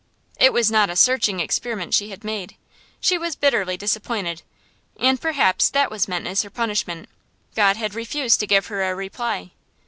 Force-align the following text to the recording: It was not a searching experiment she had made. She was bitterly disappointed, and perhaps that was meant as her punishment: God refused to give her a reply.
It 0.39 0.51
was 0.51 0.71
not 0.71 0.89
a 0.89 0.95
searching 0.95 1.39
experiment 1.39 1.93
she 1.93 2.09
had 2.09 2.23
made. 2.23 2.55
She 2.99 3.19
was 3.19 3.35
bitterly 3.35 3.77
disappointed, 3.77 4.41
and 4.99 5.21
perhaps 5.21 5.69
that 5.69 5.91
was 5.91 6.07
meant 6.07 6.25
as 6.25 6.41
her 6.41 6.49
punishment: 6.49 7.07
God 7.55 7.77
refused 7.93 8.39
to 8.39 8.47
give 8.47 8.65
her 8.65 8.81
a 8.81 8.95
reply. 8.95 9.51